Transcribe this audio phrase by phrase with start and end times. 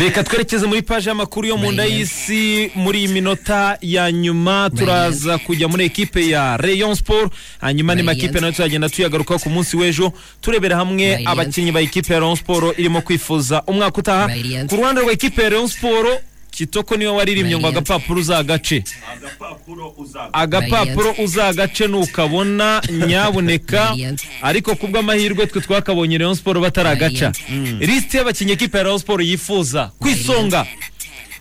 [0.00, 5.38] reka twerekeze muri paji y'amakuru yo mu nda y'isi muri iyi minota ya nyuma turaza
[5.38, 9.76] kujya muri ekipe ya rayon sport hanyuma ni makipe na yo tuzagenda tuyagarukaho ku munsi
[9.76, 14.28] w'ejo turebera hamwe abakinnyi ba ekipe ya rayon sport irimo kwifuza umwaka utaha.
[14.68, 16.20] Ku ruhande rwa ekipe ya rayon sport
[16.56, 18.84] kitoko ni we waririmbye ngo agapapuro uzagace.
[19.12, 23.84] Agapapuro uzaga agapapuro uzagace nukabona nyabuneka.
[23.88, 24.20] Radiant.
[24.42, 27.80] ariko ku bw'amahirwe twe twakabonye rayon sport bataragaca Radiant.
[27.80, 30.66] lisite y'abakinnyi ekipe ya rayon sport yifuza ku isonga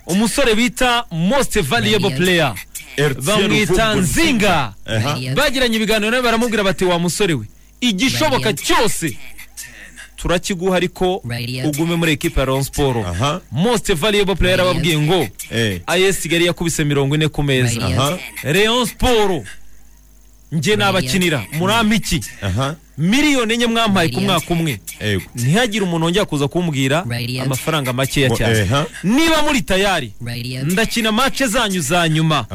[0.06, 2.54] umusore bita most valuable player.
[3.26, 4.74] Bamwita nzinga.
[5.36, 7.46] Bagiranye ibiganiro nawe baramubwira bati wa musore we
[7.82, 9.18] igishoboka cyose
[10.16, 11.22] turakiguha ariko
[11.68, 12.46] ugume muri ekipe ya
[13.06, 13.42] aha.
[13.52, 15.82] Most valuable player arababwiye ngo eh.
[15.88, 19.46] As kigali yakubise mirongo ine ku meza rayon sport
[20.52, 22.22] njye nabakinira murampa iki
[22.98, 24.80] miliyoni enye mwampaye ku mwaka umwe.
[25.36, 27.06] Ntihagire umuntu wongera kuza kumbwira
[27.44, 28.68] amafaranga makeya cyane.
[29.04, 30.14] niba muri tayari
[30.64, 32.46] ndakina mace zanyu za nyuma.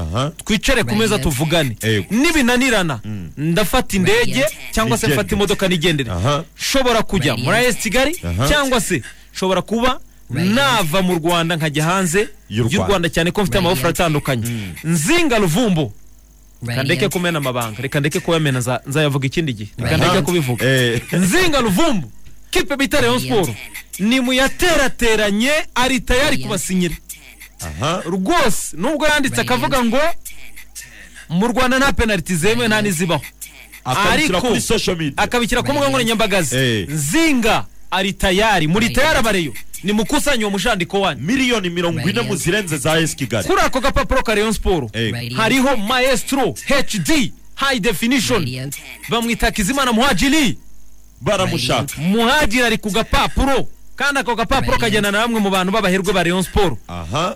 [0.44, 1.76] Twicare ku meza tuvugane.
[2.10, 3.00] Nibinanirana.
[3.36, 6.10] Ndafata indege cyangwa se mfata imodoka nigendere.
[6.58, 8.16] Nshobora kujya muri AS Kigali
[8.48, 9.02] cyangwa se
[9.34, 13.08] nshobora kuba nava mu Rwanda nkajya hanze Y'u Rwanda.
[13.08, 14.44] Cyane ko mfite amabofero atandukanye.
[14.84, 15.92] Nzinga ruvumbo.
[16.66, 19.70] Reka ndeke kumena amabanga reka ndeke kuyamena nza- nzayavuga ikindi gihe.
[19.78, 20.66] Reka ndeke kubivuga.
[20.66, 21.02] Eh.
[21.12, 22.10] Nzinga ruvumbu
[22.50, 23.22] kipe bita Radiant.
[23.24, 23.50] sport
[23.98, 26.94] ni muyaterateranye ari tayari kubasinyira.
[27.60, 28.02] aha.
[28.06, 30.00] Rwose nubwo yanditse akavuga ngo
[31.28, 33.22] mu rwanda nta penaliti zemewe nta n'izibaho.
[33.84, 35.16] Ariko- kuri social media.
[35.16, 38.66] akabishyira ku mbuga nkoranyambaga ze nzinga ari tayari.
[38.66, 41.20] Muri tayari abareyo ni mukusanye uwo mushandiko wanyu.
[41.22, 43.48] Miliyoni mirongo ine mu zirenze za esi kigali.
[43.48, 44.52] Kuri ako gapapuro ka rayon
[45.12, 45.36] Radiant.
[45.36, 48.38] hariho maestro hd high definition.
[48.40, 48.76] Radiant.
[49.08, 50.58] bamwita kizimana muhajiri.
[51.20, 52.00] Baramushaka.
[52.00, 53.68] Muhajiri ari ku gapapuro.
[54.00, 56.78] Kandi ako gapapuro kagenda na bamwe mu bantu b'abaherwe ba rayon sport.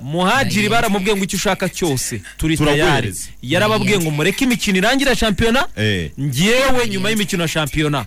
[0.01, 3.13] Muhajiri baramubwiye ngo icyo ushaka cyose turi tayari
[3.43, 6.11] yarababwiye ngo mureke imikino irangire shampiyona eh.
[6.21, 8.07] ngewe nyuma y'imikino ya shampiyona.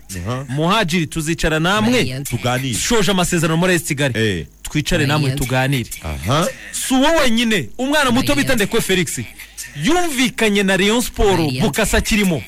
[0.49, 2.23] Muhajiri tuzicara namwe
[2.73, 4.13] shoje amasezerano muri esi kigali.
[4.19, 4.45] Eh.
[4.63, 5.89] Twicare namwe tuganire.
[6.71, 9.19] Si uwo wenyine umwana muto bita ndekwe felix
[9.83, 12.41] yumvikanye na rayon sport bukasa kirimo.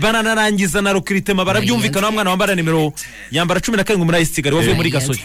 [0.00, 2.92] Bananarangiza na rukiritema barabyumvikana wa mwana wambara nimero
[3.30, 5.22] yambara cumi na karindwi muri ayisi kigali wavuye muri gasogi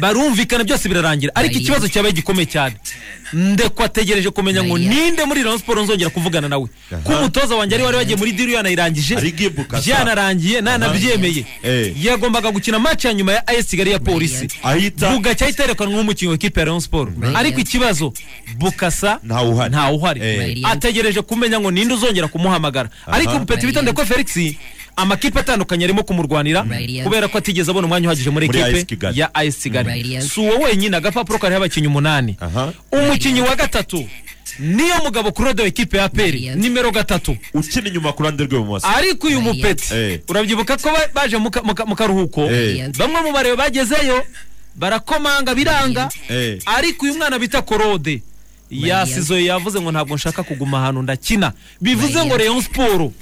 [0.00, 1.32] barumvikana byose birarangira.
[1.34, 2.74] Ariko ikibazo cyabaye gikomeye cyane.
[3.32, 6.66] Ndekwa ategereje kumenya ngo ninde muri rayon sport nzongera kuvugana nawe.
[7.04, 9.14] Ko umutoza wanjye ari wari wagiye muri diri yanayirangije
[9.86, 11.44] byanarangiye nanabyemeye.
[11.62, 12.04] Eh.
[12.04, 16.30] yagombaga gukina match ya nyuma ya ayisi kigali ya polisi ahita bugacya ahita yerekanwa nk'umukinnyi
[16.32, 17.36] w'ikipe ya rayon sport Radiant.
[17.36, 18.12] ariko ikibazo
[18.58, 20.58] bukasa ntawe uhari Eh.
[20.64, 22.88] Ategereje kumenya ngo ninde uzongera kumuhamagara.
[23.06, 24.36] Ariko umupeti bita ndekwe felix
[24.96, 26.64] amakipe atandukanye arimo kumurwanira
[27.04, 30.22] kubera ko atigeze abona umwanya uhagije muri ekipe ya AS Kigali.
[30.22, 32.36] Si uwo wenyine agapapuro kariho abakinnyi umunani.
[32.92, 34.08] Umukinnyi wa gatatu
[34.58, 37.36] niyo mugabo kurode w'ikipe ya peri nimero gatatu.
[37.54, 40.20] Ukina inyuma ku ruhande rw'ibumoso ariko uyu mupeti Eh.
[40.28, 42.50] urabyibuka ko ba- baje mu ka- mu ka- mu karuhuko?
[42.50, 42.90] Eh.
[42.98, 44.20] Bamwe mu bareba bagezeyo
[44.76, 46.08] barakomanga biranga.
[46.28, 46.58] Eh.
[46.66, 48.22] Ariko uyu mwana bita korode
[48.70, 51.52] yasizoye yavuze ngo ntabwo nshaka kuguma ahantu ndakina.
[51.80, 53.12] Bivuze ngo rayon siporo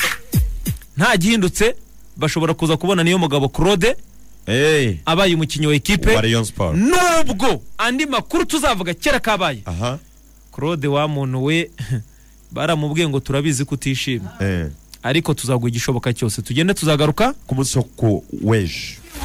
[0.98, 1.74] nta gihindutse
[2.16, 3.96] bashobora kuza kubona niyo mugabo claude
[5.04, 6.10] abaye umukinnyi wa ekipe
[6.74, 9.62] nubwo andi makuru tuzavuga kera kabaye.
[10.52, 11.70] Claude wa muntu we
[12.54, 14.66] baramubwiye ngo turabizi ko utishimye eh.
[15.02, 16.42] Ariko tuzaguha igishoboka cyose.
[16.42, 17.78] Tugende tuzagaruka ku munsi
[18.42, 18.98] weje